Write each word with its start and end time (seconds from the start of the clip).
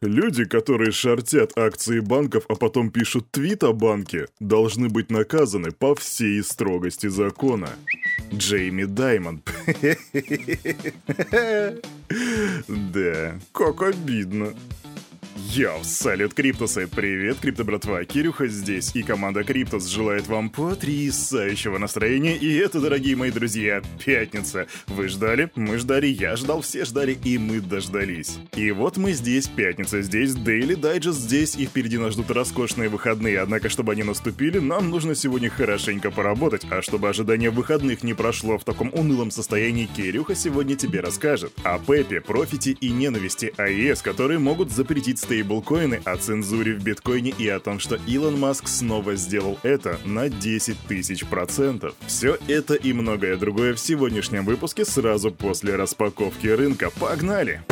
Люди, 0.00 0.44
которые 0.44 0.92
шортят 0.92 1.58
акции 1.58 2.00
банков, 2.00 2.44
а 2.48 2.54
потом 2.54 2.90
пишут 2.90 3.30
твит 3.32 3.64
о 3.64 3.72
банке, 3.72 4.28
должны 4.38 4.88
быть 4.88 5.10
наказаны 5.10 5.72
по 5.72 5.94
всей 5.94 6.42
строгости 6.42 7.08
закона. 7.08 7.70
Джейми 8.32 8.84
Даймонд. 8.84 9.48
Да, 12.68 13.38
как 13.52 13.82
обидно. 13.82 14.54
Yo, 15.54 15.82
салют, 15.82 16.34
Криптусы! 16.34 16.86
Привет, 16.86 17.38
Крипто 17.40 17.64
братва, 17.64 18.04
Кирюха 18.04 18.48
здесь, 18.48 18.94
и 18.94 19.02
команда 19.02 19.44
Криптус 19.44 19.86
желает 19.86 20.26
вам 20.26 20.50
потрясающего 20.50 21.78
настроения, 21.78 22.36
и 22.36 22.54
это, 22.56 22.80
дорогие 22.80 23.16
мои 23.16 23.30
друзья, 23.30 23.80
пятница. 24.04 24.66
Вы 24.88 25.08
ждали? 25.08 25.50
Мы 25.54 25.78
ждали, 25.78 26.06
я 26.06 26.36
ждал, 26.36 26.60
все 26.60 26.84
ждали, 26.84 27.16
и 27.24 27.38
мы 27.38 27.60
дождались. 27.60 28.36
И 28.56 28.70
вот 28.72 28.98
мы 28.98 29.12
здесь, 29.12 29.48
пятница 29.48 30.02
здесь, 30.02 30.32
Daily 30.32 30.78
Digest 30.78 31.12
здесь, 31.12 31.56
и 31.56 31.64
впереди 31.64 31.96
нас 31.96 32.12
ждут 32.12 32.30
роскошные 32.30 32.90
выходные, 32.90 33.40
однако, 33.40 33.70
чтобы 33.70 33.92
они 33.92 34.02
наступили, 34.02 34.58
нам 34.58 34.90
нужно 34.90 35.14
сегодня 35.14 35.48
хорошенько 35.48 36.10
поработать, 36.10 36.66
а 36.68 36.82
чтобы 36.82 37.08
ожидание 37.08 37.48
выходных 37.48 38.02
не 38.02 38.12
прошло 38.12 38.58
в 38.58 38.64
таком 38.64 38.92
унылом 38.92 39.30
состоянии, 39.30 39.86
Кирюха 39.86 40.34
сегодня 40.34 40.76
тебе 40.76 41.00
расскажет 41.00 41.54
о 41.62 41.78
Пепе, 41.78 42.20
профите 42.20 42.72
и 42.72 42.90
ненависти 42.90 43.54
АЕС, 43.56 44.02
которые 44.02 44.38
могут 44.40 44.70
запретить 44.70 45.18
стейк 45.18 45.37
стейблкоины, 45.38 46.00
о 46.04 46.16
цензуре 46.16 46.74
в 46.74 46.82
биткоине 46.82 47.32
и 47.38 47.48
о 47.48 47.60
том, 47.60 47.78
что 47.78 47.96
Илон 48.08 48.38
Маск 48.40 48.66
снова 48.66 49.14
сделал 49.14 49.58
это 49.62 49.98
на 50.04 50.28
10 50.28 50.76
тысяч 50.88 51.24
процентов. 51.24 51.94
Все 52.06 52.38
это 52.48 52.74
и 52.74 52.92
многое 52.92 53.36
другое 53.36 53.74
в 53.74 53.78
сегодняшнем 53.78 54.44
выпуске 54.44 54.84
сразу 54.84 55.30
после 55.30 55.76
распаковки 55.76 56.48
рынка. 56.48 56.90
Погнали! 56.98 57.62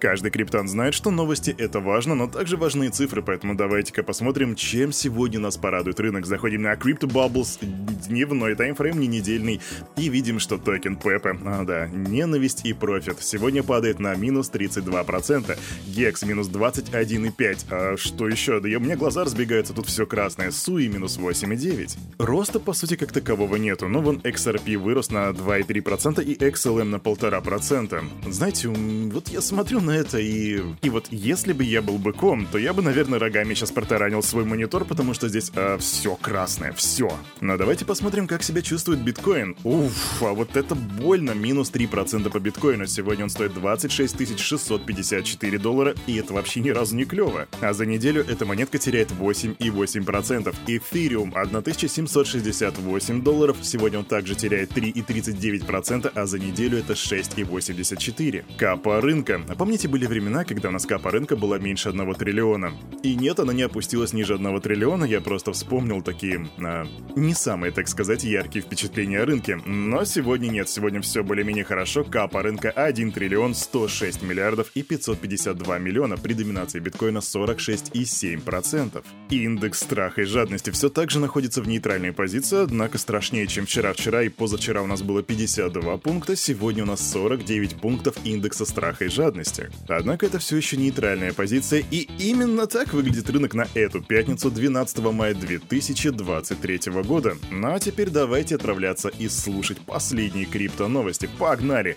Каждый 0.00 0.30
криптан 0.30 0.68
знает, 0.68 0.92
что 0.92 1.10
новости— 1.10 1.54
это 1.58 1.80
важно, 1.80 2.14
но 2.14 2.26
также 2.26 2.58
важны 2.58 2.90
цифры, 2.90 3.22
поэтому 3.22 3.54
давайте-ка 3.54 4.02
посмотрим, 4.02 4.54
чем 4.54 4.92
сегодня 4.92 5.40
нас 5.40 5.56
порадует 5.56 5.98
рынок. 6.00 6.26
Заходим 6.26 6.62
на 6.62 6.74
Crypto 6.74 7.08
Bubbles, 7.08 7.58
дневной 8.06 8.54
таймфрейм, 8.56 9.00
не 9.00 9.06
недельный, 9.06 9.60
и 9.96 10.08
видим, 10.10 10.38
что 10.38 10.58
токен 10.58 10.96
Pepe, 10.96 11.38
а 11.44 11.64
да, 11.64 11.86
ненависть 11.86 12.66
и 12.66 12.74
профит, 12.74 13.16
сегодня 13.20 13.62
падает 13.62 13.98
на 13.98 14.14
минус 14.14 14.50
32%, 14.52 15.58
HEX 15.86 16.22
минус 16.24 16.48
21,5%, 16.48 17.64
а 17.70 17.96
что 17.96 18.28
еще? 18.28 18.60
Да 18.60 18.68
и 18.68 18.74
у 18.74 18.80
меня 18.80 18.96
глаза 18.96 19.24
разбегаются, 19.24 19.72
тут 19.72 19.86
все 19.86 20.04
красное, 20.04 20.50
SUI 20.50 20.88
минус 20.88 21.18
8,9%. 21.18 21.96
Роста, 22.18 22.60
по 22.60 22.74
сути, 22.74 22.96
как 22.96 23.12
такового 23.12 23.56
нету, 23.56 23.88
но 23.88 24.02
вон 24.02 24.18
XRP 24.18 24.76
вырос 24.76 25.10
на 25.10 25.30
2,3% 25.30 26.22
и 26.22 26.34
XLM 26.34 26.84
на 26.84 26.96
1,5%. 26.96 28.30
Знаете, 28.30 28.68
вот 28.68 29.28
я 29.28 29.40
смотрю 29.40 29.80
на 29.86 29.92
это, 29.92 30.18
и... 30.18 30.60
И 30.82 30.90
вот 30.90 31.06
если 31.10 31.52
бы 31.52 31.64
я 31.64 31.80
был 31.80 31.98
быком, 31.98 32.46
то 32.46 32.58
я 32.58 32.72
бы, 32.72 32.82
наверное, 32.82 33.18
рогами 33.18 33.54
сейчас 33.54 33.70
протаранил 33.70 34.22
свой 34.22 34.44
монитор, 34.44 34.84
потому 34.84 35.14
что 35.14 35.28
здесь 35.28 35.50
а, 35.54 35.78
все 35.78 36.16
красное, 36.16 36.72
все. 36.72 37.10
Но 37.40 37.56
давайте 37.56 37.84
посмотрим, 37.84 38.26
как 38.26 38.42
себя 38.42 38.62
чувствует 38.62 39.00
биткоин. 39.00 39.56
Уф, 39.64 40.22
а 40.22 40.32
вот 40.32 40.56
это 40.56 40.74
больно, 40.74 41.30
минус 41.30 41.70
3% 41.72 42.30
по 42.30 42.38
биткоину. 42.38 42.86
Сегодня 42.86 43.24
он 43.24 43.30
стоит 43.30 43.54
26 43.54 44.38
654 44.38 45.58
доллара, 45.58 45.94
и 46.06 46.16
это 46.16 46.34
вообще 46.34 46.60
ни 46.60 46.70
разу 46.70 46.96
не 46.96 47.04
клево. 47.04 47.46
А 47.60 47.72
за 47.72 47.86
неделю 47.86 48.24
эта 48.28 48.44
монетка 48.44 48.78
теряет 48.78 49.10
8,8%. 49.10 50.54
Эфириум 50.66 51.32
1768 51.34 53.22
долларов, 53.22 53.56
сегодня 53.62 54.00
он 54.00 54.04
также 54.04 54.34
теряет 54.34 54.72
3,39%, 54.72 56.12
а 56.14 56.26
за 56.26 56.38
неделю 56.38 56.78
это 56.78 56.94
6,84%. 56.94 58.44
Капа 58.56 59.00
рынка. 59.00 59.40
А 59.48 59.54
помните, 59.54 59.75
Помните, 59.76 59.88
были 59.88 60.06
времена, 60.06 60.44
когда 60.44 60.70
у 60.70 60.72
нас 60.72 60.86
капа 60.86 61.10
рынка 61.10 61.36
была 61.36 61.58
меньше 61.58 61.90
одного 61.90 62.14
триллиона? 62.14 62.72
И 63.02 63.14
нет, 63.14 63.38
она 63.40 63.52
не 63.52 63.60
опустилась 63.60 64.14
ниже 64.14 64.32
одного 64.32 64.58
триллиона, 64.58 65.04
я 65.04 65.20
просто 65.20 65.52
вспомнил 65.52 66.00
такие, 66.00 66.48
а, 66.58 66.86
не 67.14 67.34
самые, 67.34 67.72
так 67.72 67.86
сказать, 67.86 68.24
яркие 68.24 68.64
впечатления 68.64 69.20
о 69.20 69.26
рынке. 69.26 69.56
Но 69.66 70.06
сегодня 70.06 70.48
нет, 70.48 70.70
сегодня 70.70 71.02
все 71.02 71.22
более-менее 71.22 71.64
хорошо, 71.64 72.04
капа 72.04 72.40
рынка 72.42 72.70
1 72.70 73.12
триллион 73.12 73.54
106 73.54 74.22
миллиардов 74.22 74.70
и 74.74 74.82
552 74.82 75.78
миллиона, 75.78 76.16
при 76.16 76.32
доминации 76.32 76.80
биткоина 76.80 77.18
46,7%. 77.18 79.04
Индекс 79.28 79.80
страха 79.80 80.22
и 80.22 80.24
жадности 80.24 80.70
все 80.70 80.88
так 80.88 81.10
же 81.10 81.20
находится 81.20 81.60
в 81.60 81.68
нейтральной 81.68 82.14
позиции, 82.14 82.62
однако 82.62 82.96
страшнее, 82.96 83.46
чем 83.46 83.66
вчера. 83.66 83.92
Вчера 83.92 84.22
и 84.22 84.30
позавчера 84.30 84.80
у 84.80 84.86
нас 84.86 85.02
было 85.02 85.22
52 85.22 85.98
пункта, 85.98 86.34
сегодня 86.34 86.84
у 86.84 86.86
нас 86.86 87.06
49 87.10 87.74
пунктов 87.74 88.16
индекса 88.24 88.64
страха 88.64 89.04
и 89.04 89.08
жадности. 89.08 89.65
Однако 89.88 90.26
это 90.26 90.38
все 90.38 90.56
еще 90.56 90.76
нейтральная 90.76 91.32
позиция, 91.32 91.84
и 91.90 92.08
именно 92.18 92.66
так 92.66 92.92
выглядит 92.92 93.28
рынок 93.30 93.54
на 93.54 93.66
эту 93.74 94.02
пятницу 94.02 94.50
12 94.50 94.98
мая 95.12 95.34
2023 95.34 96.80
года. 97.02 97.36
Ну 97.50 97.74
а 97.74 97.78
теперь 97.78 98.10
давайте 98.10 98.56
отправляться 98.56 99.08
и 99.08 99.28
слушать 99.28 99.78
последние 99.80 100.46
крипто 100.46 100.88
новости. 100.88 101.28
Погнали! 101.38 101.96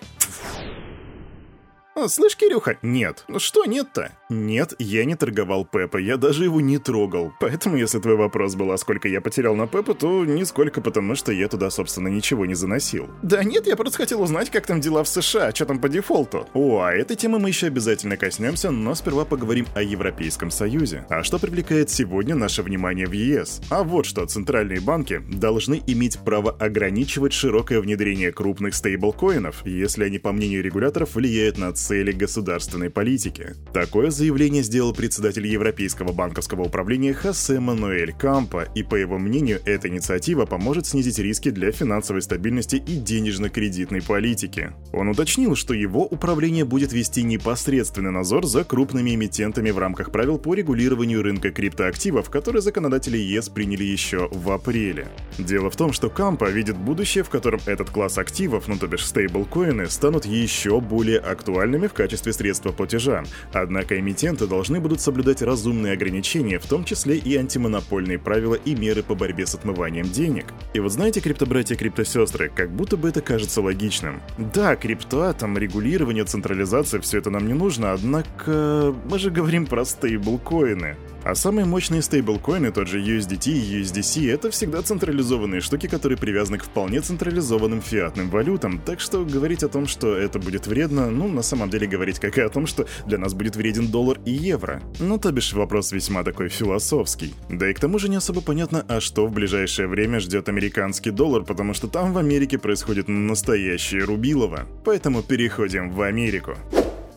«Слышь, 2.07 2.35
Кирюха?» 2.35 2.77
«Нет». 2.81 3.25
«Ну 3.27 3.39
что 3.39 3.65
нет-то?» 3.65 4.11
«Нет, 4.29 4.73
я 4.79 5.05
не 5.05 5.15
торговал 5.15 5.65
Пеппа, 5.65 5.97
я 5.97 6.17
даже 6.17 6.43
его 6.43 6.61
не 6.61 6.77
трогал. 6.77 7.33
Поэтому, 7.39 7.77
если 7.77 7.99
твой 7.99 8.15
вопрос 8.15 8.55
был, 8.55 8.71
а 8.71 8.77
сколько 8.77 9.07
я 9.07 9.21
потерял 9.21 9.55
на 9.55 9.67
Пеппа, 9.67 9.93
то 9.95 10.23
нисколько, 10.23 10.81
потому 10.81 11.15
что 11.15 11.31
я 11.31 11.47
туда, 11.47 11.69
собственно, 11.69 12.07
ничего 12.07 12.45
не 12.45 12.53
заносил». 12.53 13.09
«Да 13.23 13.43
нет, 13.43 13.67
я 13.67 13.75
просто 13.75 13.97
хотел 13.97 14.21
узнать, 14.21 14.49
как 14.49 14.65
там 14.67 14.81
дела 14.81 15.03
в 15.03 15.07
США, 15.07 15.51
что 15.53 15.65
там 15.65 15.79
по 15.79 15.89
дефолту». 15.89 16.47
«О, 16.53 16.81
а 16.81 16.93
этой 16.93 17.15
темы 17.15 17.39
мы 17.39 17.49
еще 17.49 17.67
обязательно 17.67 18.17
коснемся, 18.17 18.71
но 18.71 18.95
сперва 18.95 19.25
поговорим 19.25 19.65
о 19.75 19.81
Европейском 19.81 20.51
Союзе. 20.51 21.05
А 21.09 21.23
что 21.23 21.39
привлекает 21.39 21.89
сегодня 21.89 22.35
наше 22.35 22.61
внимание 22.61 23.07
в 23.07 23.13
ЕС? 23.13 23.61
А 23.69 23.83
вот 23.83 24.05
что, 24.05 24.25
центральные 24.25 24.79
банки 24.79 25.21
должны 25.27 25.81
иметь 25.87 26.19
право 26.19 26.51
ограничивать 26.51 27.33
широкое 27.33 27.81
внедрение 27.81 28.31
крупных 28.31 28.75
стейблкоинов, 28.75 29.65
если 29.65 30.03
они, 30.03 30.19
по 30.19 30.31
мнению 30.31 30.63
регуляторов, 30.63 31.15
влияют 31.15 31.57
на 31.57 31.69
цели 31.89 32.11
государственной 32.11 32.91
политики. 32.91 33.55
Такое 33.73 34.11
заявление 34.11 34.61
сделал 34.61 34.93
председатель 34.93 35.47
Европейского 35.47 36.13
банковского 36.13 36.61
управления 36.61 37.15
Хосе 37.15 37.59
Мануэль 37.59 38.13
Кампа, 38.13 38.67
и 38.75 38.83
по 38.83 38.93
его 38.93 39.17
мнению, 39.17 39.59
эта 39.65 39.87
инициатива 39.87 40.45
поможет 40.45 40.85
снизить 40.85 41.17
риски 41.17 41.49
для 41.49 41.71
финансовой 41.71 42.21
стабильности 42.21 42.75
и 42.75 42.95
денежно-кредитной 42.95 44.03
политики. 44.03 44.71
Он 44.93 45.09
уточнил, 45.09 45.55
что 45.55 45.73
его 45.73 46.05
управление 46.05 46.63
будет 46.63 46.93
вести 46.93 47.23
непосредственный 47.23 48.11
надзор 48.11 48.45
за 48.45 48.63
крупными 48.63 49.15
эмитентами 49.15 49.71
в 49.71 49.79
рамках 49.79 50.11
правил 50.11 50.37
по 50.37 50.53
регулированию 50.53 51.23
рынка 51.23 51.49
криптоактивов, 51.49 52.29
которые 52.29 52.61
законодатели 52.61 53.17
ЕС 53.17 53.49
приняли 53.49 53.83
еще 53.83 54.29
в 54.31 54.51
апреле. 54.51 55.07
Дело 55.39 55.71
в 55.71 55.75
том, 55.75 55.91
что 55.91 56.11
Кампа 56.11 56.51
видит 56.51 56.77
будущее, 56.77 57.23
в 57.23 57.29
котором 57.29 57.61
этот 57.65 57.89
класс 57.89 58.19
активов, 58.19 58.67
ну 58.67 58.77
то 58.77 58.85
бишь 58.85 59.07
стейблкоины, 59.07 59.89
станут 59.89 60.25
еще 60.25 60.79
более 60.79 61.17
актуальными 61.17 61.78
в 61.87 61.93
качестве 61.93 62.33
средства 62.33 62.71
платежа. 62.71 63.23
Однако 63.53 63.99
эмитенты 63.99 64.47
должны 64.47 64.79
будут 64.79 65.01
соблюдать 65.01 65.41
разумные 65.41 65.93
ограничения, 65.93 66.59
в 66.59 66.65
том 66.65 66.83
числе 66.83 67.17
и 67.17 67.35
антимонопольные 67.35 68.19
правила 68.19 68.55
и 68.55 68.75
меры 68.75 69.03
по 69.03 69.15
борьбе 69.15 69.45
с 69.45 69.55
отмыванием 69.55 70.09
денег. 70.09 70.45
И 70.73 70.79
вот 70.79 70.91
знаете, 70.91 71.21
криптобратья 71.21 71.75
и 71.75 71.77
криптосестры, 71.77 72.51
как 72.53 72.71
будто 72.71 72.97
бы 72.97 73.09
это 73.09 73.21
кажется 73.21 73.61
логичным. 73.61 74.21
Да, 74.37 74.75
крипта, 74.75 75.33
там 75.33 75.57
регулирование, 75.57 76.25
централизация, 76.25 77.01
все 77.01 77.19
это 77.19 77.29
нам 77.29 77.47
не 77.47 77.53
нужно, 77.53 77.93
однако 77.93 78.93
мы 79.09 79.19
же 79.19 79.31
говорим 79.31 79.65
про 79.65 79.85
стейблкоины. 79.85 80.95
А 81.23 81.35
самые 81.35 81.65
мощные 81.65 82.01
стейблкоины, 82.01 82.71
тот 82.71 82.87
же 82.87 83.01
USDT 83.01 83.51
и 83.51 83.81
USDC, 83.81 84.31
это 84.31 84.49
всегда 84.51 84.81
централизованные 84.81 85.61
штуки, 85.61 85.87
которые 85.87 86.17
привязаны 86.17 86.57
к 86.57 86.63
вполне 86.63 87.01
централизованным 87.01 87.81
фиатным 87.81 88.29
валютам, 88.29 88.79
так 88.79 88.99
что 88.99 89.25
говорить 89.25 89.63
о 89.63 89.67
том, 89.67 89.85
что 89.85 90.15
это 90.15 90.39
будет 90.39 90.67
вредно, 90.67 91.09
ну, 91.09 91.27
на 91.27 91.41
самом 91.41 91.69
деле 91.69 91.87
говорить 91.87 92.19
как 92.19 92.37
и 92.37 92.41
о 92.41 92.49
том, 92.49 92.67
что 92.67 92.87
для 93.05 93.17
нас 93.17 93.33
будет 93.33 93.55
вреден 93.55 93.87
доллар 93.87 94.19
и 94.25 94.31
евро. 94.31 94.81
Ну, 94.99 95.17
то 95.17 95.31
бишь 95.31 95.53
вопрос 95.53 95.91
весьма 95.91 96.23
такой 96.23 96.49
философский. 96.49 97.33
Да 97.49 97.69
и 97.69 97.73
к 97.73 97.79
тому 97.79 97.99
же 97.99 98.09
не 98.09 98.15
особо 98.15 98.41
понятно, 98.41 98.85
а 98.87 99.01
что 99.01 99.27
в 99.27 99.31
ближайшее 99.31 99.87
время 99.87 100.19
ждет 100.19 100.49
американский 100.49 101.11
доллар, 101.11 101.43
потому 101.43 101.73
что 101.73 101.87
там 101.87 102.13
в 102.13 102.17
Америке 102.17 102.57
происходит 102.57 103.07
настоящее 103.07 104.03
рубилово. 104.03 104.65
Поэтому 104.85 105.21
переходим 105.21 105.91
в 105.91 106.01
Америку. 106.01 106.55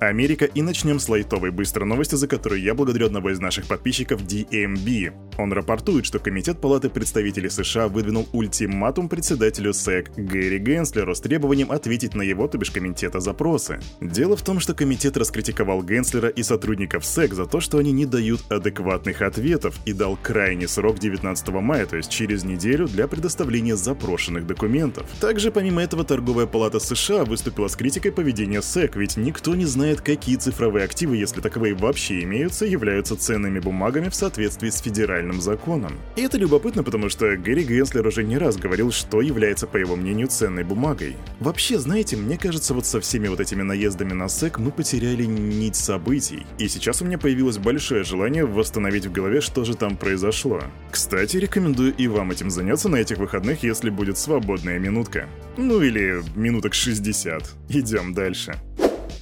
Америка 0.08 0.44
и 0.44 0.62
начнем 0.62 0.98
с 0.98 1.08
лайтовой 1.08 1.50
быстрой 1.50 1.86
новости, 1.86 2.14
за 2.14 2.26
которую 2.28 2.62
я 2.62 2.74
благодарю 2.74 3.06
одного 3.06 3.30
из 3.30 3.40
наших 3.40 3.66
подписчиков 3.66 4.22
DMB. 4.22 5.12
Он 5.38 5.52
рапортует, 5.52 6.04
что 6.04 6.18
Комитет 6.18 6.60
Палаты 6.60 6.90
представителей 6.90 7.48
США 7.48 7.88
выдвинул 7.88 8.28
ультиматум 8.32 9.08
председателю 9.08 9.72
СЭК 9.72 10.10
Гэри 10.16 10.58
Генслеру 10.58 11.14
с 11.14 11.20
требованием 11.20 11.72
ответить 11.72 12.14
на 12.14 12.22
его, 12.22 12.48
то 12.48 12.58
бишь 12.58 12.70
комитета, 12.70 13.20
запросы. 13.20 13.80
Дело 14.00 14.36
в 14.36 14.42
том, 14.42 14.60
что 14.60 14.74
комитет 14.74 15.16
раскритиковал 15.16 15.82
Генслера 15.82 16.28
и 16.28 16.42
сотрудников 16.42 17.04
СЭК 17.04 17.34
за 17.34 17.46
то, 17.46 17.60
что 17.60 17.78
они 17.78 17.92
не 17.92 18.06
дают 18.06 18.40
адекватных 18.50 19.22
ответов 19.22 19.78
и 19.86 19.92
дал 19.92 20.18
крайний 20.20 20.68
срок 20.68 20.98
19 20.98 21.48
мая, 21.48 21.86
то 21.86 21.96
есть 21.96 22.10
через 22.10 22.44
неделю, 22.44 22.88
для 22.88 23.08
предоставления 23.08 23.76
запрошенных 23.76 24.46
документов. 24.46 25.06
Также, 25.20 25.50
помимо 25.50 25.82
этого, 25.82 26.04
Торговая 26.04 26.46
палата 26.46 26.80
США 26.80 27.24
выступила 27.24 27.68
с 27.68 27.76
критикой 27.76 28.12
поведения 28.12 28.60
СЭК, 28.62 28.96
ведь 28.96 29.16
никто 29.16 29.54
не 29.54 29.64
знает, 29.64 29.91
знает, 29.92 30.00
какие 30.00 30.36
цифровые 30.36 30.84
активы, 30.84 31.16
если 31.16 31.40
таковые 31.40 31.74
вообще 31.74 32.22
имеются, 32.22 32.64
являются 32.64 33.14
ценными 33.14 33.58
бумагами 33.58 34.08
в 34.08 34.14
соответствии 34.14 34.70
с 34.70 34.80
федеральным 34.80 35.40
законом. 35.40 35.98
И 36.16 36.22
это 36.22 36.38
любопытно, 36.38 36.82
потому 36.82 37.10
что 37.10 37.36
Гэри 37.36 37.64
Генслер 37.64 38.06
уже 38.06 38.24
не 38.24 38.38
раз 38.38 38.56
говорил, 38.56 38.90
что 38.90 39.20
является, 39.20 39.66
по 39.66 39.76
его 39.76 39.96
мнению, 39.96 40.28
ценной 40.28 40.64
бумагой. 40.64 41.16
Вообще, 41.40 41.78
знаете, 41.78 42.16
мне 42.16 42.38
кажется, 42.38 42.72
вот 42.72 42.86
со 42.86 43.00
всеми 43.00 43.28
вот 43.28 43.40
этими 43.40 43.62
наездами 43.62 44.14
на 44.14 44.28
SEC 44.28 44.58
мы 44.58 44.70
потеряли 44.70 45.24
нить 45.24 45.76
событий. 45.76 46.46
И 46.58 46.68
сейчас 46.68 47.02
у 47.02 47.04
меня 47.04 47.18
появилось 47.18 47.58
большое 47.58 48.02
желание 48.02 48.46
восстановить 48.46 49.06
в 49.06 49.12
голове, 49.12 49.40
что 49.42 49.64
же 49.64 49.76
там 49.76 49.96
произошло. 49.96 50.60
Кстати, 50.90 51.36
рекомендую 51.36 51.94
и 51.94 52.08
вам 52.08 52.30
этим 52.30 52.50
заняться 52.50 52.88
на 52.88 52.96
этих 52.96 53.18
выходных, 53.18 53.62
если 53.62 53.90
будет 53.90 54.16
свободная 54.16 54.78
минутка. 54.78 55.28
Ну 55.58 55.82
или 55.82 56.22
минуток 56.34 56.72
60. 56.72 57.42
Идем 57.68 58.14
дальше. 58.14 58.54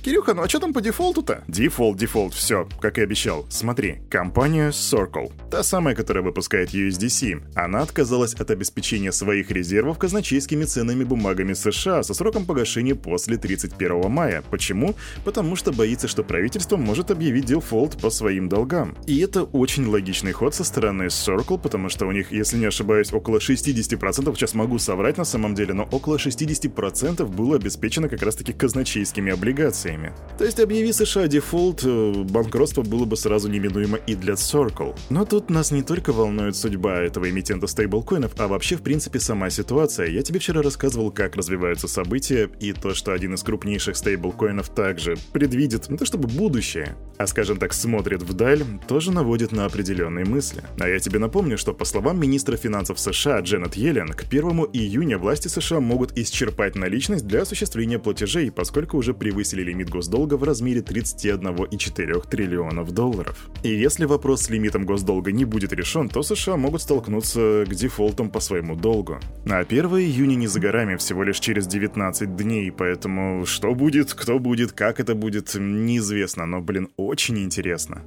Кирюха, 0.02 0.32
ну 0.32 0.42
а 0.42 0.48
что 0.48 0.60
там 0.60 0.72
по 0.72 0.80
дефолту-то? 0.80 1.44
Дефолт, 1.46 1.98
дефолт, 1.98 2.32
все, 2.32 2.66
как 2.80 2.96
и 2.96 3.02
обещал. 3.02 3.44
Смотри, 3.50 3.98
компания 4.08 4.70
Circle, 4.70 5.30
та 5.50 5.62
самая, 5.62 5.94
которая 5.94 6.24
выпускает 6.24 6.72
USDC, 6.72 7.42
она 7.54 7.82
отказалась 7.82 8.32
от 8.32 8.50
обеспечения 8.50 9.12
своих 9.12 9.50
резервов 9.50 9.98
казначейскими 9.98 10.64
ценными 10.64 11.04
бумагами 11.04 11.52
США 11.52 12.02
со 12.02 12.14
сроком 12.14 12.46
погашения 12.46 12.94
после 12.94 13.36
31 13.36 14.10
мая. 14.10 14.42
Почему? 14.50 14.94
Потому 15.22 15.54
что 15.54 15.70
боится, 15.70 16.08
что 16.08 16.24
правительство 16.24 16.78
может 16.78 17.10
объявить 17.10 17.44
дефолт 17.44 18.00
по 18.00 18.08
своим 18.08 18.48
долгам. 18.48 18.96
И 19.06 19.18
это 19.18 19.42
очень 19.42 19.86
логичный 19.86 20.32
ход 20.32 20.54
со 20.54 20.64
стороны 20.64 21.08
Circle, 21.08 21.60
потому 21.60 21.90
что 21.90 22.06
у 22.06 22.12
них, 22.12 22.32
если 22.32 22.56
не 22.56 22.66
ошибаюсь, 22.66 23.12
около 23.12 23.36
60%, 23.36 24.34
сейчас 24.34 24.54
могу 24.54 24.78
соврать 24.78 25.18
на 25.18 25.24
самом 25.24 25.54
деле, 25.54 25.74
но 25.74 25.86
около 25.90 26.16
60% 26.16 27.26
было 27.26 27.56
обеспечено 27.56 28.08
как 28.08 28.22
раз-таки 28.22 28.54
казначейскими 28.54 29.30
облигациями 29.32 29.89
санкциями. 29.90 30.12
То 30.38 30.44
есть 30.46 30.58
объяви 30.58 30.92
США 30.92 31.26
дефолт, 31.26 31.82
э, 31.84 32.24
банкротство 32.30 32.82
было 32.82 33.04
бы 33.04 33.16
сразу 33.16 33.50
неминуемо 33.50 33.98
и 33.98 34.14
для 34.14 34.34
Circle. 34.34 34.96
Но 35.10 35.24
тут 35.26 35.50
нас 35.50 35.70
не 35.70 35.82
только 35.82 36.12
волнует 36.12 36.56
судьба 36.56 37.02
этого 37.02 37.28
эмитента 37.28 37.66
стейблкоинов, 37.66 38.32
а 38.38 38.48
вообще 38.48 38.76
в 38.76 38.82
принципе 38.82 39.20
сама 39.20 39.50
ситуация. 39.50 40.08
Я 40.08 40.22
тебе 40.22 40.38
вчера 40.38 40.62
рассказывал, 40.62 41.10
как 41.10 41.36
развиваются 41.36 41.88
события, 41.88 42.48
и 42.58 42.72
то, 42.72 42.94
что 42.94 43.12
один 43.12 43.34
из 43.34 43.42
крупнейших 43.42 43.96
стейблкоинов 43.96 44.70
также 44.70 45.16
предвидит, 45.32 45.90
не 45.90 45.98
то 45.98 46.06
чтобы 46.06 46.26
будущее, 46.26 46.96
а 47.18 47.26
скажем 47.26 47.58
так 47.58 47.74
смотрит 47.74 48.22
вдаль, 48.22 48.64
тоже 48.88 49.12
наводит 49.12 49.52
на 49.52 49.66
определенные 49.66 50.24
мысли. 50.24 50.62
А 50.78 50.88
я 50.88 50.98
тебе 51.00 51.18
напомню, 51.18 51.58
что 51.58 51.74
по 51.74 51.84
словам 51.84 52.18
министра 52.18 52.56
финансов 52.56 52.98
США 52.98 53.40
Дженнет 53.40 53.76
Йеллен, 53.76 54.08
к 54.08 54.22
1 54.22 54.42
июня 54.72 55.18
власти 55.18 55.48
США 55.48 55.80
могут 55.80 56.16
исчерпать 56.16 56.76
наличность 56.76 57.26
для 57.26 57.42
осуществления 57.42 57.98
платежей, 57.98 58.50
поскольку 58.50 58.96
уже 58.96 59.12
превысили 59.12 59.62
лимит 59.62 59.79
лимит 59.80 59.90
госдолга 59.90 60.34
в 60.34 60.44
размере 60.44 60.80
31,4 60.80 62.28
триллионов 62.28 62.92
долларов. 62.92 63.48
И 63.62 63.68
если 63.68 64.04
вопрос 64.04 64.42
с 64.42 64.50
лимитом 64.50 64.84
госдолга 64.84 65.32
не 65.32 65.44
будет 65.44 65.72
решен, 65.72 66.08
то 66.08 66.22
США 66.22 66.56
могут 66.56 66.82
столкнуться 66.82 67.64
к 67.66 67.74
дефолтам 67.74 68.30
по 68.30 68.40
своему 68.40 68.76
долгу. 68.76 69.18
А 69.48 69.60
1 69.60 69.86
июня 69.86 70.34
не 70.34 70.48
за 70.48 70.60
горами, 70.60 70.96
всего 70.96 71.24
лишь 71.24 71.40
через 71.40 71.66
19 71.66 72.36
дней, 72.36 72.70
поэтому 72.70 73.46
что 73.46 73.74
будет, 73.74 74.12
кто 74.12 74.38
будет, 74.38 74.72
как 74.72 75.00
это 75.00 75.14
будет, 75.14 75.54
неизвестно, 75.54 76.46
но, 76.46 76.60
блин, 76.60 76.88
очень 76.96 77.38
интересно. 77.38 78.02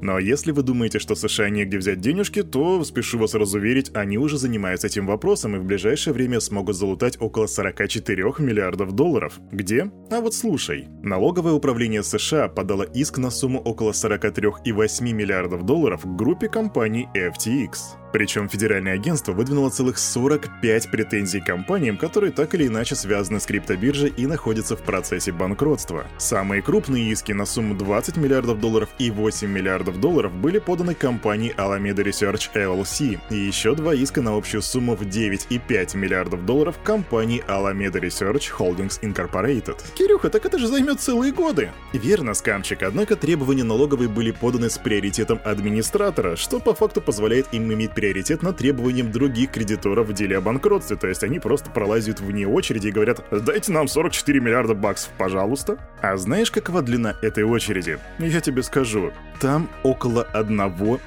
Но 0.00 0.18
если 0.18 0.52
вы 0.52 0.62
думаете, 0.62 0.98
что 0.98 1.14
США 1.14 1.50
негде 1.50 1.78
взять 1.78 2.00
денежки, 2.00 2.42
то, 2.42 2.82
спешу 2.84 3.18
вас 3.18 3.34
разуверить, 3.34 3.90
они 3.94 4.18
уже 4.18 4.38
занимаются 4.38 4.86
этим 4.86 5.06
вопросом 5.06 5.56
и 5.56 5.58
в 5.58 5.64
ближайшее 5.64 6.14
время 6.14 6.40
смогут 6.40 6.76
залутать 6.76 7.16
около 7.20 7.46
44 7.46 8.34
миллиардов 8.38 8.92
долларов. 8.92 9.40
Где? 9.52 9.90
А 10.10 10.20
вот 10.20 10.34
слушай. 10.34 10.88
Налоговое 11.02 11.52
управление 11.52 12.02
США 12.02 12.48
подало 12.48 12.82
иск 12.82 13.18
на 13.18 13.30
сумму 13.30 13.60
около 13.60 13.92
43,8 13.92 15.12
миллиардов 15.12 15.64
долларов 15.64 16.02
к 16.02 16.16
группе 16.16 16.48
компаний 16.48 17.08
FTX. 17.14 17.98
Причем 18.12 18.48
федеральное 18.48 18.94
агентство 18.94 19.32
выдвинуло 19.32 19.70
целых 19.70 19.98
45 19.98 20.90
претензий 20.90 21.40
компаниям, 21.40 21.96
которые 21.96 22.32
так 22.32 22.54
или 22.54 22.66
иначе 22.66 22.94
связаны 22.94 23.40
с 23.40 23.46
криптобиржей 23.46 24.12
и 24.16 24.26
находятся 24.26 24.76
в 24.76 24.82
процессе 24.82 25.32
банкротства. 25.32 26.06
Самые 26.18 26.62
крупные 26.62 27.10
иски 27.10 27.32
на 27.32 27.46
сумму 27.46 27.74
20 27.74 28.16
миллиардов 28.16 28.60
долларов 28.60 28.88
и 28.98 29.10
8 29.10 29.48
миллиардов 29.48 30.00
долларов 30.00 30.32
были 30.32 30.58
поданы 30.58 30.94
компании 30.94 31.54
Alameda 31.56 32.04
Research 32.04 32.50
LLC, 32.54 33.18
и 33.30 33.36
еще 33.36 33.74
два 33.74 33.94
иска 33.94 34.22
на 34.22 34.36
общую 34.36 34.62
сумму 34.62 34.96
в 34.96 35.02
9,5 35.02 35.96
миллиардов 35.96 36.44
долларов 36.46 36.76
компании 36.82 37.44
Alameda 37.46 38.00
Research 38.00 38.50
Holdings 38.58 39.00
Incorporated. 39.02 39.76
Кирюха, 39.94 40.30
так 40.30 40.46
это 40.46 40.58
же 40.58 40.66
займет 40.66 41.00
целые 41.00 41.32
годы! 41.32 41.70
Верно, 41.92 42.34
скамчик, 42.34 42.82
однако 42.82 43.16
требования 43.16 43.64
налоговой 43.64 44.08
были 44.08 44.30
поданы 44.30 44.70
с 44.70 44.78
приоритетом 44.78 45.40
администратора, 45.44 46.36
что 46.36 46.60
по 46.60 46.74
факту 46.74 47.00
позволяет 47.00 47.48
им 47.52 47.72
иметь 47.72 47.92
приоритет 47.98 48.44
над 48.44 48.56
требованием 48.56 49.10
других 49.10 49.50
кредиторов 49.50 50.06
в 50.06 50.12
деле 50.12 50.38
о 50.38 50.40
банкротстве, 50.40 50.96
то 50.96 51.08
есть 51.08 51.24
они 51.24 51.40
просто 51.40 51.68
пролазят 51.70 52.20
вне 52.20 52.46
очереди 52.46 52.86
и 52.86 52.90
говорят 52.92 53.24
«дайте 53.32 53.72
нам 53.72 53.88
44 53.88 54.38
миллиарда 54.38 54.74
баксов, 54.74 55.10
пожалуйста». 55.18 55.78
А 56.00 56.16
знаешь, 56.16 56.52
какова 56.52 56.80
длина 56.80 57.16
этой 57.22 57.42
очереди? 57.42 57.98
Я 58.20 58.40
тебе 58.40 58.62
скажу. 58.62 59.12
Там 59.40 59.68
около 59.82 60.22
1 60.22 60.56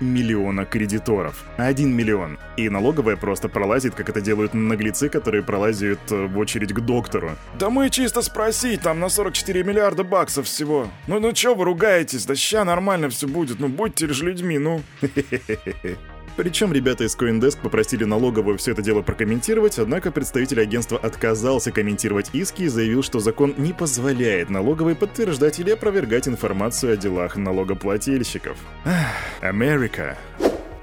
миллиона 0.02 0.66
кредиторов. 0.66 1.46
1 1.56 1.96
миллион. 1.96 2.38
И 2.58 2.68
налоговая 2.68 3.16
просто 3.16 3.48
пролазит, 3.48 3.96
как 3.96 4.10
это 4.10 4.20
делают 4.20 4.54
наглецы, 4.54 5.08
которые 5.08 5.44
пролазят 5.44 6.00
э, 6.12 6.26
в 6.26 6.38
очередь 6.38 6.74
к 6.74 6.80
доктору. 6.82 7.32
Да 7.58 7.70
мы 7.70 7.90
чисто 7.90 8.22
спросить, 8.22 8.82
там 8.82 9.00
на 9.00 9.08
44 9.08 9.64
миллиарда 9.64 10.04
баксов 10.04 10.46
всего. 10.46 10.90
Ну 11.08 11.22
ну 11.22 11.32
чё 11.32 11.56
вы 11.56 11.64
ругаетесь? 11.64 12.26
Да 12.26 12.36
ща 12.36 12.66
нормально 12.66 13.08
все 13.08 13.30
будет, 13.30 13.62
ну 13.62 13.70
будьте 13.70 14.12
же 14.12 14.26
людьми, 14.26 14.58
ну. 14.60 14.82
Причем 16.42 16.74
ребята 16.74 17.04
из 17.04 17.16
CoinDesk 17.16 17.60
попросили 17.62 18.04
налоговую 18.04 18.58
все 18.58 18.72
это 18.72 18.82
дело 18.82 19.04
прокомментировать, 19.04 19.78
однако 19.78 20.12
представитель 20.12 20.60
агентства 20.60 20.98
отказался 20.98 21.72
комментировать 21.72 22.32
иски 22.34 22.64
и 22.64 22.68
заявил, 22.68 23.04
что 23.04 23.20
закон 23.20 23.54
не 23.60 23.74
позволяет 23.74 24.50
налоговой 24.50 24.96
подтверждать 24.96 25.60
или 25.60 25.70
опровергать 25.70 26.28
информацию 26.28 26.94
о 26.94 26.98
делах 26.98 27.36
налогоплательщиков. 27.36 28.58
Америка. 29.42 30.18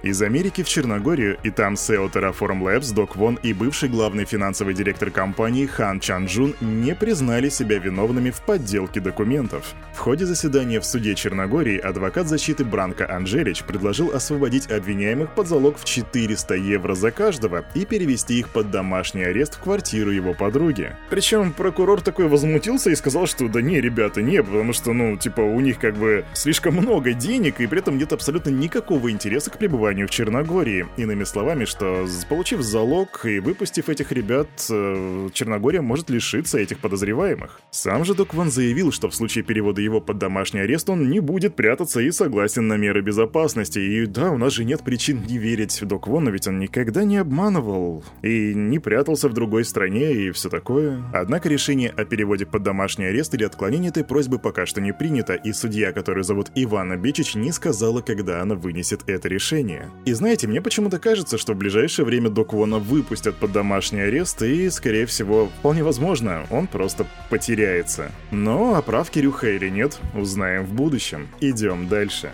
Из 0.04 0.22
Америки 0.22 0.62
в 0.62 0.68
Черногорию, 0.68 1.38
и 1.42 1.50
там 1.50 1.74
SEO 1.74 2.08
Terraform 2.12 2.62
Labs, 2.62 2.94
Док 2.94 3.16
Вон 3.16 3.36
и 3.42 3.52
бывший 3.52 3.88
главный 3.88 4.26
финансовый 4.26 4.72
директор 4.72 5.10
компании 5.10 5.66
Хан 5.66 5.98
Чанджун 5.98 6.54
не 6.60 6.94
признали 6.94 7.48
себя 7.48 7.78
виновными 7.78 8.30
в 8.30 8.40
подделке 8.42 9.00
документов. 9.00 9.74
В 9.94 9.98
ходе 9.98 10.24
заседания 10.24 10.78
в 10.78 10.84
суде 10.84 11.16
Черногории 11.16 11.78
адвокат 11.78 12.28
защиты 12.28 12.64
Бранко 12.64 13.12
Анжелич 13.12 13.64
предложил 13.64 14.14
освободить 14.14 14.70
обвиняемых 14.70 15.34
под 15.34 15.48
залог 15.48 15.76
в 15.76 15.84
400 15.84 16.54
евро 16.54 16.94
за 16.94 17.10
каждого 17.10 17.64
и 17.74 17.84
перевести 17.84 18.38
их 18.38 18.50
под 18.50 18.70
домашний 18.70 19.24
арест 19.24 19.56
в 19.56 19.60
квартиру 19.60 20.12
его 20.12 20.32
подруги. 20.32 20.94
Причем 21.10 21.52
прокурор 21.52 22.02
такой 22.02 22.28
возмутился 22.28 22.90
и 22.90 22.94
сказал, 22.94 23.26
что 23.26 23.48
да 23.48 23.60
не, 23.60 23.80
ребята, 23.80 24.22
не, 24.22 24.40
потому 24.44 24.72
что, 24.72 24.92
ну, 24.92 25.16
типа, 25.16 25.40
у 25.40 25.58
них 25.58 25.80
как 25.80 25.96
бы 25.96 26.24
слишком 26.34 26.74
много 26.74 27.14
денег 27.14 27.60
и 27.60 27.66
при 27.66 27.80
этом 27.80 27.98
нет 27.98 28.12
абсолютно 28.12 28.50
никакого 28.50 29.10
интереса 29.10 29.50
к 29.50 29.58
пребыванию 29.58 29.87
пребыванию 29.88 30.06
в 30.06 30.10
Черногории. 30.10 30.86
Иными 30.98 31.24
словами, 31.24 31.64
что 31.64 32.06
получив 32.28 32.60
залог 32.60 33.24
и 33.24 33.40
выпустив 33.40 33.88
этих 33.88 34.12
ребят, 34.12 34.48
э, 34.70 35.28
Черногория 35.32 35.80
может 35.80 36.10
лишиться 36.10 36.58
этих 36.58 36.78
подозреваемых. 36.78 37.60
Сам 37.70 38.04
же 38.04 38.14
Докван 38.14 38.50
заявил, 38.50 38.92
что 38.92 39.08
в 39.08 39.14
случае 39.14 39.44
перевода 39.44 39.80
его 39.80 40.00
под 40.00 40.18
домашний 40.18 40.60
арест 40.60 40.90
он 40.90 41.08
не 41.10 41.20
будет 41.20 41.56
прятаться 41.56 42.00
и 42.00 42.10
согласен 42.10 42.68
на 42.68 42.76
меры 42.76 43.00
безопасности. 43.00 43.78
И 43.78 44.06
да, 44.06 44.30
у 44.30 44.36
нас 44.36 44.52
же 44.52 44.64
нет 44.64 44.82
причин 44.82 45.22
не 45.26 45.38
верить 45.38 45.80
в 45.80 45.86
Доквону, 45.86 46.30
ведь 46.30 46.46
он 46.46 46.58
никогда 46.58 47.04
не 47.04 47.16
обманывал 47.16 48.04
и 48.22 48.54
не 48.54 48.78
прятался 48.78 49.28
в 49.28 49.32
другой 49.32 49.64
стране 49.64 50.12
и 50.12 50.30
все 50.32 50.50
такое. 50.50 51.02
Однако 51.14 51.48
решение 51.48 51.90
о 51.90 52.04
переводе 52.04 52.44
под 52.44 52.62
домашний 52.62 53.06
арест 53.06 53.34
или 53.34 53.44
отклонение 53.44 53.88
этой 53.88 54.04
просьбы 54.04 54.38
пока 54.38 54.66
что 54.66 54.80
не 54.80 54.92
принято, 54.92 55.34
и 55.34 55.52
судья, 55.52 55.92
который 55.92 56.24
зовут 56.24 56.50
Ивана 56.54 56.96
Бечич, 56.96 57.34
не 57.34 57.52
сказала, 57.52 58.02
когда 58.02 58.42
она 58.42 58.54
вынесет 58.54 59.08
это 59.08 59.28
решение 59.28 59.77
решение. 59.78 59.90
И 60.04 60.12
знаете, 60.12 60.46
мне 60.46 60.60
почему-то 60.60 60.98
кажется, 60.98 61.38
что 61.38 61.54
в 61.54 61.56
ближайшее 61.56 62.06
время 62.06 62.30
Док 62.30 62.52
Вона 62.52 62.78
выпустят 62.78 63.36
под 63.36 63.52
домашний 63.52 64.00
арест, 64.00 64.42
и, 64.42 64.70
скорее 64.70 65.06
всего, 65.06 65.50
вполне 65.58 65.82
возможно, 65.82 66.46
он 66.50 66.66
просто 66.66 67.06
потеряется. 67.30 68.10
Но 68.30 68.76
оправ 68.76 69.10
Кирюха 69.10 69.50
или 69.50 69.68
нет, 69.68 69.98
узнаем 70.14 70.64
в 70.64 70.72
будущем. 70.72 71.28
Идем 71.40 71.88
дальше. 71.88 72.32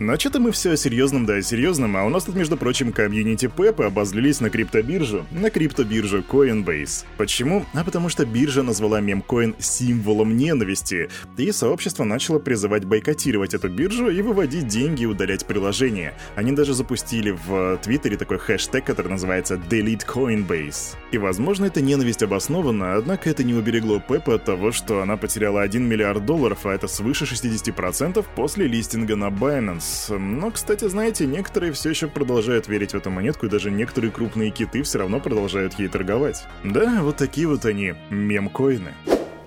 Но 0.00 0.18
что-то 0.18 0.40
мы 0.40 0.50
все 0.50 0.70
о 0.70 0.76
серьезном, 0.78 1.26
да 1.26 1.34
о 1.34 1.42
серьезном, 1.42 1.94
а 1.94 2.06
у 2.06 2.08
нас 2.08 2.24
тут, 2.24 2.34
между 2.34 2.56
прочим, 2.56 2.90
комьюнити 2.90 3.52
Пепа 3.54 3.84
обозлились 3.84 4.40
на 4.40 4.48
криптобиржу, 4.48 5.26
на 5.30 5.50
криптобиржу 5.50 6.20
Coinbase. 6.26 7.04
Почему? 7.18 7.66
А 7.74 7.84
потому 7.84 8.08
что 8.08 8.24
биржа 8.24 8.62
назвала 8.62 9.02
мемкоин 9.02 9.54
символом 9.58 10.38
ненависти, 10.38 11.10
и 11.36 11.52
сообщество 11.52 12.04
начало 12.04 12.38
призывать 12.38 12.86
бойкотировать 12.86 13.52
эту 13.52 13.68
биржу 13.68 14.08
и 14.08 14.22
выводить 14.22 14.68
деньги 14.68 15.02
и 15.02 15.06
удалять 15.06 15.44
приложения. 15.44 16.14
Они 16.34 16.52
даже 16.52 16.72
запустили 16.72 17.32
в 17.32 17.76
Твиттере 17.82 18.16
такой 18.16 18.38
хэштег, 18.38 18.86
который 18.86 19.08
называется 19.08 19.56
Delete 19.56 20.06
Coinbase. 20.06 20.96
И, 21.12 21.18
возможно, 21.18 21.66
эта 21.66 21.82
ненависть 21.82 22.22
обоснована, 22.22 22.94
однако 22.94 23.28
это 23.28 23.44
не 23.44 23.52
уберегло 23.52 24.00
Пепа 24.00 24.36
от 24.36 24.46
того, 24.46 24.72
что 24.72 25.02
она 25.02 25.18
потеряла 25.18 25.60
1 25.60 25.86
миллиард 25.86 26.24
долларов, 26.24 26.64
а 26.64 26.72
это 26.72 26.88
свыше 26.88 27.26
60% 27.26 28.24
после 28.34 28.66
листинга 28.66 29.14
на 29.14 29.28
Binance. 29.28 29.89
Но, 30.08 30.50
кстати, 30.50 30.88
знаете, 30.88 31.26
некоторые 31.26 31.72
все 31.72 31.90
еще 31.90 32.08
продолжают 32.08 32.68
верить 32.68 32.92
в 32.92 32.96
эту 32.96 33.10
монетку, 33.10 33.46
и 33.46 33.48
даже 33.48 33.70
некоторые 33.70 34.10
крупные 34.10 34.50
киты 34.50 34.82
все 34.82 34.98
равно 34.98 35.20
продолжают 35.20 35.78
ей 35.78 35.88
торговать. 35.88 36.44
Да, 36.64 37.02
вот 37.02 37.16
такие 37.16 37.46
вот 37.46 37.64
они, 37.64 37.94
мемкоины. 38.10 38.94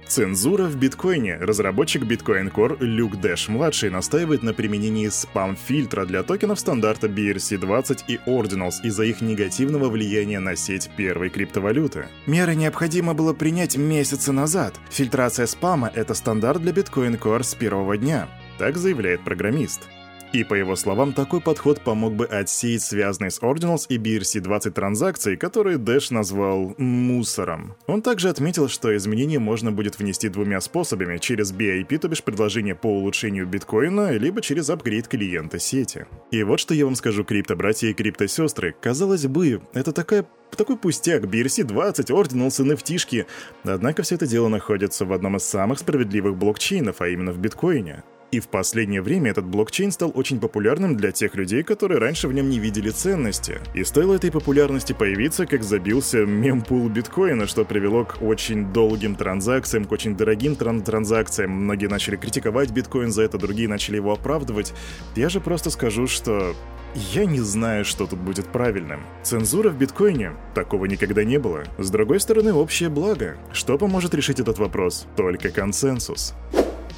Цензура 0.08 0.66
в 0.66 0.76
биткоине. 0.76 1.38
Разработчик 1.38 2.04
Bitcoin 2.04 2.52
Core 2.52 2.78
Люк 2.80 3.20
Дэш-младший 3.20 3.90
настаивает 3.90 4.44
на 4.44 4.54
применении 4.54 5.08
спам-фильтра 5.08 6.06
для 6.06 6.24
токенов 6.24 6.60
стандарта 6.60 7.08
BRC-20 7.08 8.04
и 8.08 8.20
Ordinals 8.28 8.76
из-за 8.84 9.06
их 9.06 9.22
негативного 9.22 9.90
влияния 9.90 10.40
на 10.40 10.56
сеть 10.56 10.92
первой 10.96 11.30
криптовалюты. 11.30 12.06
Меры 12.28 12.54
необходимо 12.54 13.14
было 13.14 13.34
принять 13.34 13.78
месяцы 13.78 14.32
назад. 14.32 14.76
Фильтрация 14.92 15.48
спама— 15.48 15.92
это 15.96 16.14
стандарт 16.14 16.62
для 16.62 16.74
Bitcoin 16.74 17.18
Core 17.20 17.44
с 17.44 17.56
первого 17.56 17.98
дня. 17.98 18.28
Так 18.60 18.78
заявляет 18.78 19.24
программист. 19.24 19.90
И 20.34 20.44
по 20.44 20.56
его 20.56 20.76
словам, 20.76 21.14
такой 21.14 21.42
подход 21.42 21.82
помог 21.82 22.16
бы 22.16 22.26
отсеять 22.26 22.82
связанные 22.82 23.30
с 23.30 23.40
Ordinals 23.40 23.86
и 23.88 24.00
BRC-20 24.00 24.72
транзакции, 24.72 25.36
которые 25.36 25.78
Дэш 25.78 26.10
назвал 26.10 26.74
«мусором». 26.80 27.76
Он 27.86 28.02
также 28.02 28.30
отметил, 28.30 28.68
что 28.68 28.96
изменения 28.98 29.38
можно 29.38 29.72
будет 29.72 30.00
внести 30.00 30.30
двумя 30.30 30.60
способами, 30.60 31.20
через 31.20 31.54
BIP, 31.54 32.00
то 32.00 32.08
бишь 32.08 32.24
предложение 32.24 32.74
по 32.74 32.88
улучшению 32.88 33.46
биткоина, 33.46 34.14
либо 34.18 34.42
через 34.42 34.72
апгрейд 34.72 35.08
клиента 35.08 35.60
сети. 35.60 36.08
И 36.32 36.42
вот 36.42 36.60
что 36.60 36.74
я 36.74 36.86
вам 36.86 36.96
скажу, 36.96 37.24
крипто-братья 37.24 37.90
и 37.90 37.94
крипто-сестры. 37.94 38.74
Казалось 38.82 39.28
бы, 39.28 39.62
это 39.74 39.92
такая 39.92 40.26
такой 40.58 40.78
пустяк, 40.78 41.26
BRC-20, 41.26 42.08
Ordinals, 42.08 42.60
nft 42.60 43.26
Однако 43.64 44.02
все 44.02 44.16
это 44.16 44.26
дело 44.26 44.48
находится 44.48 45.06
в 45.06 45.14
одном 45.14 45.38
из 45.38 45.44
самых 45.44 45.78
справедливых 45.78 46.36
блокчейнов, 46.36 47.02
а 47.02 47.08
именно 47.08 47.32
в 47.32 47.38
биткоине. 47.38 48.04
И 48.34 48.40
в 48.40 48.48
последнее 48.48 49.04
время 49.04 49.30
этот 49.30 49.46
блокчейн 49.46 49.92
стал 49.92 50.12
очень 50.16 50.40
популярным 50.40 50.98
для 50.98 51.12
тех 51.12 51.36
людей, 51.36 51.62
которые 51.62 52.00
раньше 52.00 52.28
в 52.28 52.34
нем 52.34 52.50
не 52.50 52.58
видели 52.58 52.90
ценности. 52.90 53.60
И 53.76 53.84
стоило 53.84 54.16
этой 54.16 54.32
популярности 54.32 54.92
появиться, 54.92 55.46
как 55.46 55.62
забился 55.62 56.26
мемпул 56.26 56.90
биткоина, 56.90 57.46
что 57.46 57.64
привело 57.64 58.06
к 58.06 58.24
очень 58.24 58.74
долгим 58.74 59.16
транзакциям, 59.16 59.86
к 59.86 59.92
очень 59.92 60.18
дорогим 60.18 60.56
тран 60.56 60.82
транзакциям. 60.82 61.52
Многие 61.52 61.86
начали 61.86 62.16
критиковать 62.16 62.72
биткоин 62.72 63.12
за 63.12 63.22
это, 63.22 63.38
другие 63.38 63.70
начали 63.70 63.98
его 63.98 64.12
оправдывать. 64.12 64.74
Я 65.16 65.30
же 65.30 65.40
просто 65.40 65.70
скажу, 65.70 66.08
что 66.08 66.56
я 66.96 67.26
не 67.26 67.40
знаю, 67.40 67.86
что 67.86 68.08
тут 68.08 68.18
будет 68.18 68.48
правильным. 68.48 69.02
Цензура 69.22 69.70
в 69.70 69.78
биткоине? 69.78 70.32
Такого 70.56 70.86
никогда 70.86 71.24
не 71.24 71.38
было. 71.38 71.66
С 71.78 71.92
другой 71.92 72.20
стороны, 72.20 72.52
общее 72.52 72.90
благо. 72.90 73.38
Что 73.52 73.78
поможет 73.78 74.16
решить 74.16 74.40
этот 74.40 74.58
вопрос? 74.58 75.06
Только 75.16 75.52
консенсус. 75.52 76.34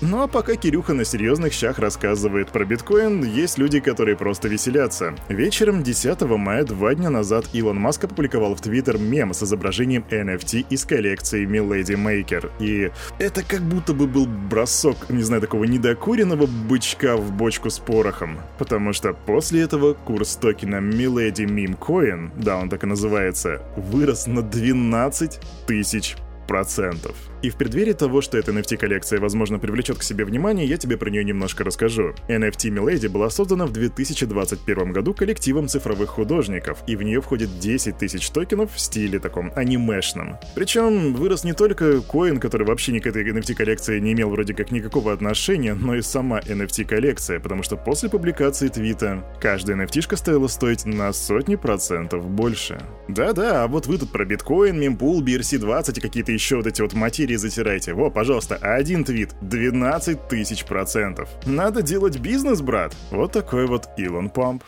Ну 0.07 0.21
а 0.21 0.27
пока 0.27 0.55
Кирюха 0.55 0.93
на 0.93 1.03
серьезных 1.03 1.51
щах 1.51 1.79
рассказывает 1.79 2.51
про 2.51 2.63
биткоин, 2.63 3.24
есть 3.24 3.57
люди, 3.57 3.79
которые 3.79 4.15
просто 4.15 4.47
веселятся. 4.47 5.15
Вечером 5.29 5.81
10 5.81 6.21
мая, 6.21 6.63
два 6.63 6.93
дня 6.93 7.09
назад, 7.09 7.45
Илон 7.53 7.79
Маск 7.79 8.03
опубликовал 8.03 8.53
в 8.53 8.62
Твиттер 8.62 9.00
мем 9.00 9.33
с 9.33 9.41
изображением 9.41 10.05
NFT 10.12 10.67
из 10.69 10.85
коллекции 10.85 11.47
Milady 11.47 11.95
Maker. 11.95 12.51
И 12.59 12.91
это 13.17 13.41
как 13.41 13.62
будто 13.62 13.95
бы 13.95 14.05
был 14.05 14.27
бросок, 14.27 15.09
не 15.09 15.24
знаю, 15.24 15.41
такого 15.41 15.63
недокуренного 15.63 16.45
бычка 16.45 17.17
в 17.17 17.31
бочку 17.31 17.71
с 17.71 17.79
порохом. 17.79 18.38
Потому 18.59 18.93
что 18.93 19.13
после 19.13 19.62
этого 19.62 19.95
курс 19.95 20.35
токена 20.35 20.75
Milady 20.75 21.47
Meme 21.47 21.79
Coin, 21.79 22.29
да, 22.38 22.57
он 22.57 22.69
так 22.69 22.83
и 22.83 22.88
называется, 22.88 23.63
вырос 23.75 24.27
на 24.27 24.43
12 24.43 25.39
тысяч 25.65 26.15
процентов. 26.47 27.15
И 27.41 27.49
в 27.49 27.57
преддверии 27.57 27.93
того, 27.93 28.21
что 28.21 28.37
эта 28.37 28.51
NFT-коллекция, 28.51 29.19
возможно, 29.19 29.59
привлечет 29.59 29.99
к 29.99 30.03
себе 30.03 30.25
внимание, 30.25 30.65
я 30.65 30.77
тебе 30.77 30.97
про 30.97 31.09
нее 31.09 31.23
немножко 31.23 31.63
расскажу. 31.63 32.15
NFT 32.27 32.71
Milady 32.71 33.07
была 33.07 33.29
создана 33.29 33.65
в 33.65 33.71
2021 33.71 34.91
году 34.91 35.13
коллективом 35.13 35.67
цифровых 35.67 36.09
художников, 36.09 36.79
и 36.87 36.95
в 36.95 37.03
нее 37.03 37.21
входит 37.21 37.59
10 37.59 37.97
тысяч 37.97 38.29
токенов 38.29 38.73
в 38.73 38.79
стиле 38.79 39.19
таком 39.19 39.51
анимешном. 39.55 40.37
Причем 40.55 41.13
вырос 41.13 41.43
не 41.43 41.53
только 41.53 42.01
коин, 42.01 42.39
который 42.39 42.65
вообще 42.65 42.91
ни 42.93 42.99
к 42.99 43.07
этой 43.07 43.23
NFT-коллекции 43.29 43.99
не 43.99 44.13
имел 44.13 44.29
вроде 44.29 44.53
как 44.53 44.71
никакого 44.71 45.13
отношения, 45.13 45.75
но 45.75 45.95
и 45.95 46.01
сама 46.01 46.39
NFT-коллекция, 46.39 47.39
потому 47.39 47.63
что 47.63 47.77
после 47.77 48.09
публикации 48.09 48.69
твита 48.69 49.23
каждая 49.39 49.77
NFT 49.77 50.15
стоила 50.15 50.47
стоить 50.47 50.85
на 50.85 51.13
сотни 51.13 51.55
процентов 51.55 52.27
больше. 52.29 52.79
Да-да, 53.07 53.63
а 53.63 53.67
вот 53.67 53.87
вы 53.87 53.97
тут 53.97 54.11
про 54.11 54.25
биткоин, 54.25 54.79
mempool, 54.79 55.24
BRC20 55.23 55.97
и 55.97 56.01
какие-то 56.01 56.31
еще 56.36 56.58
вот 56.58 56.68
эти 56.68 56.82
вот 56.82 56.94
материи 56.94 57.36
затираете. 57.36 57.93
Во, 57.94 58.10
пожалуйста, 58.10 58.56
один 58.58 59.04
твит, 59.04 59.32
12 59.42 60.27
тысяч 60.27 60.65
процентов. 60.65 61.30
Надо 61.46 61.82
делать 61.82 62.20
бизнес, 62.20 62.62
брат. 62.62 62.96
Вот 63.10 63.32
такой 63.32 63.65
вот 63.65 63.89
Илон 63.98 64.30
Pump. 64.29 64.63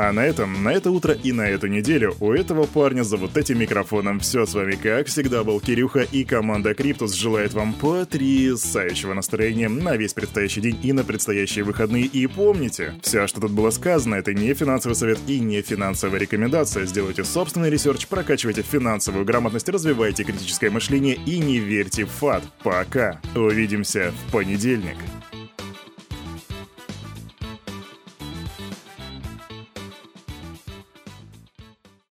А 0.00 0.12
на 0.12 0.24
этом, 0.24 0.62
на 0.62 0.72
это 0.72 0.92
утро 0.92 1.12
и 1.12 1.32
на 1.32 1.48
эту 1.48 1.66
неделю 1.66 2.14
у 2.20 2.30
этого 2.30 2.66
парня 2.66 3.02
за 3.02 3.16
вот 3.16 3.36
этим 3.36 3.58
микрофоном 3.58 4.20
все 4.20 4.46
с 4.46 4.54
вами, 4.54 4.76
как 4.76 5.08
всегда, 5.08 5.42
был 5.42 5.58
Кирюха 5.58 6.02
и 6.02 6.22
команда 6.22 6.72
Криптус 6.72 7.14
желает 7.14 7.52
вам 7.52 7.72
потрясающего 7.72 9.12
настроения 9.14 9.68
на 9.68 9.96
весь 9.96 10.14
предстоящий 10.14 10.60
день 10.60 10.78
и 10.84 10.92
на 10.92 11.02
предстоящие 11.02 11.64
выходные. 11.64 12.04
И 12.04 12.28
помните, 12.28 12.94
все, 13.02 13.26
что 13.26 13.40
тут 13.40 13.50
было 13.50 13.70
сказано, 13.70 14.14
это 14.14 14.32
не 14.32 14.54
финансовый 14.54 14.94
совет 14.94 15.18
и 15.26 15.40
не 15.40 15.62
финансовая 15.62 16.20
рекомендация. 16.20 16.86
Сделайте 16.86 17.24
собственный 17.24 17.68
research, 17.68 18.06
прокачивайте 18.06 18.62
финансовую 18.62 19.24
грамотность, 19.24 19.68
развивайте 19.68 20.22
критическое 20.22 20.70
мышление 20.70 21.16
и 21.26 21.40
не 21.40 21.58
верьте 21.58 22.04
в 22.04 22.10
FUD. 22.10 22.44
Пока. 22.62 23.20
Увидимся 23.34 24.12
в 24.12 24.30
понедельник. 24.30 24.94